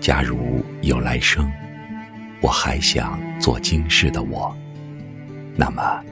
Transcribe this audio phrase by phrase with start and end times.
[0.00, 1.52] 假如有来生，
[2.40, 4.56] 我还想做今世的我，
[5.54, 6.02] 那么，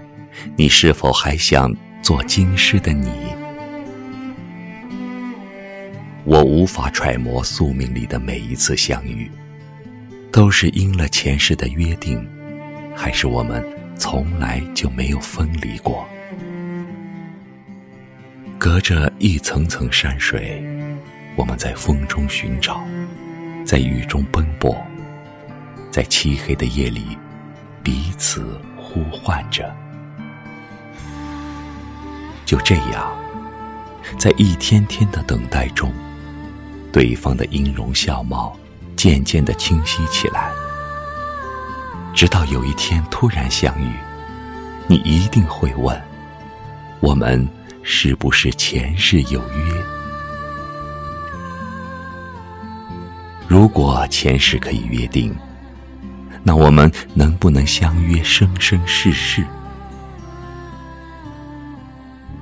[0.57, 3.11] 你是否还想做今世的你？
[6.25, 9.30] 我无法揣摩宿命里的每一次相遇，
[10.30, 12.22] 都是应了前世的约定，
[12.94, 13.64] 还是我们
[13.96, 16.07] 从来就没有分离过？
[18.58, 20.63] 隔着一层层山水，
[21.36, 22.85] 我们在风中寻找。
[23.68, 24.75] 在雨中奔波，
[25.90, 27.18] 在漆黑的夜里
[27.82, 29.71] 彼此呼唤着。
[32.47, 33.14] 就这样，
[34.19, 35.92] 在一天天的等待中，
[36.91, 38.58] 对方的音容笑貌
[38.97, 40.50] 渐渐的清晰起来。
[42.14, 43.92] 直到有一天突然相遇，
[44.86, 46.02] 你一定会问：
[47.00, 47.46] 我们
[47.83, 49.77] 是不是前世有约？
[53.48, 55.34] 如果前世可以约定，
[56.42, 59.42] 那我们能不能相约生生世世？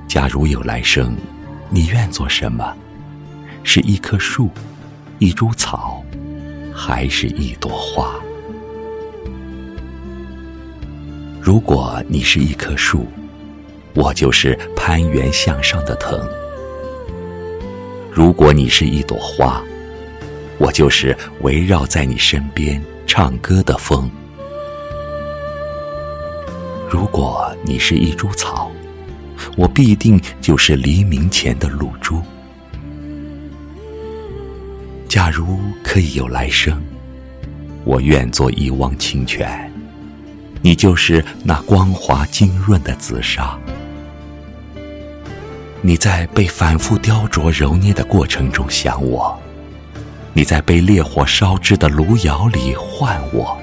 [0.09, 1.17] 假如有来生，
[1.71, 2.75] 你愿做什么？
[3.63, 4.51] 是一棵树，
[5.21, 6.03] 一株草，
[6.75, 8.13] 还是一朵花？
[11.41, 13.07] 如果你是一棵树，
[13.95, 16.19] 我就是攀援向上的藤；
[18.11, 19.63] 如果你是一朵花，
[20.59, 24.11] 我就是围绕在你身边唱歌的风。
[26.89, 28.71] 如果你是一株草，
[29.57, 32.23] 我必定就是黎明前的露珠。
[35.09, 36.83] 假如可以有来生，
[37.85, 39.71] 我愿做一汪清泉，
[40.63, 43.59] 你就是那光滑晶润的紫砂。
[45.83, 49.39] 你在被反复雕琢揉捏的过程中想我。
[50.37, 53.57] 你在被烈火烧制的炉窑里唤我，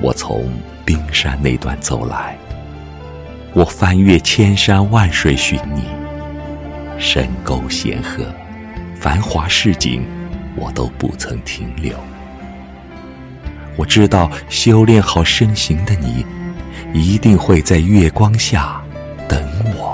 [0.00, 0.50] 我从
[0.86, 2.34] 冰山那端走来，
[3.52, 5.82] 我翻越千山万水寻你，
[6.98, 8.24] 深沟险壑，
[8.98, 10.02] 繁华市井，
[10.56, 11.94] 我都不曾停留。
[13.76, 16.24] 我知道修炼好身形的你，
[16.94, 18.80] 一定会在月光下
[19.28, 19.38] 等
[19.76, 19.91] 我。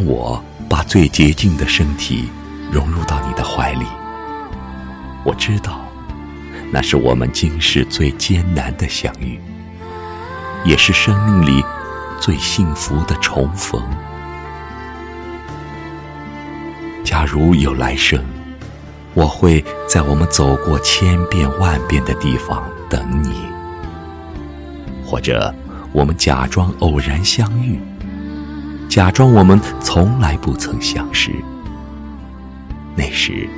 [0.00, 2.30] 当我把最洁净的身体
[2.72, 3.84] 融入到你的怀里，
[5.24, 5.86] 我知道，
[6.72, 9.38] 那是我们今世最艰难的相遇，
[10.64, 11.62] 也是生命里
[12.18, 13.82] 最幸福的重逢。
[17.04, 18.24] 假如有来生，
[19.12, 23.34] 我会在我们走过千遍万遍的地方等你，
[25.04, 25.54] 或者
[25.92, 27.78] 我们假装偶然相遇。
[28.90, 31.30] 假装我们从来不曾相识。
[32.96, 33.48] 那时，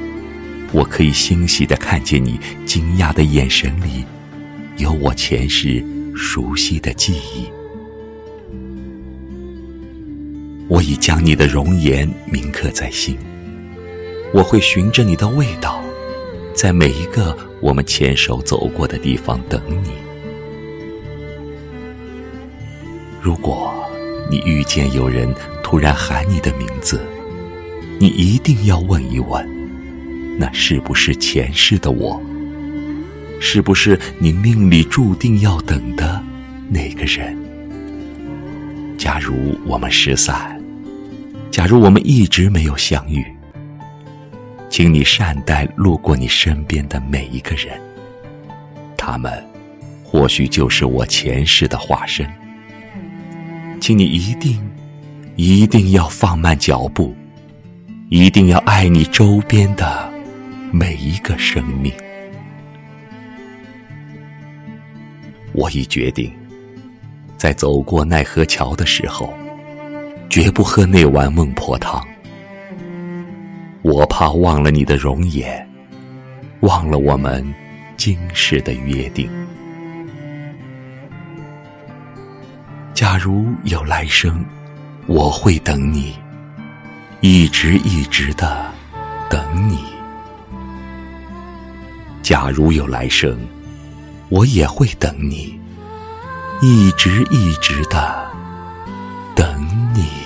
[0.72, 4.04] 我可以欣喜的看见你惊讶的眼神里，
[4.76, 5.82] 有我前世
[6.14, 7.46] 熟悉的记忆。
[10.68, 13.16] 我已将你的容颜铭刻在心，
[14.34, 15.82] 我会循着你的味道，
[16.52, 19.92] 在每一个我们牵手走过的地方等你。
[23.18, 23.81] 如果。
[24.30, 27.00] 你遇见有人突然喊你的名字，
[27.98, 29.46] 你一定要问一问，
[30.38, 32.20] 那是不是前世的我？
[33.40, 36.22] 是不是你命里注定要等的
[36.68, 37.36] 那个人？
[38.96, 40.58] 假如我们失散，
[41.50, 43.24] 假如我们一直没有相遇，
[44.70, 47.80] 请你善待路过你身边的每一个人，
[48.96, 49.44] 他们
[50.04, 52.24] 或许就是我前世的化身。
[53.82, 54.62] 请你一定，
[55.34, 57.12] 一定要放慢脚步，
[58.10, 60.08] 一定要爱你周边的
[60.70, 61.92] 每一个生命。
[65.52, 66.32] 我已决定，
[67.36, 69.34] 在走过奈何桥的时候，
[70.30, 72.00] 绝不喝那碗孟婆汤。
[73.82, 75.68] 我怕忘了你的容颜，
[76.60, 77.44] 忘了我们
[77.96, 79.28] 今世的约定。
[83.02, 84.44] 假如有来生，
[85.08, 86.14] 我会等你，
[87.20, 88.64] 一直一直的
[89.28, 89.80] 等你。
[92.22, 93.36] 假如有来生，
[94.28, 95.58] 我也会等你，
[96.60, 98.30] 一直一直的
[99.34, 100.21] 等你。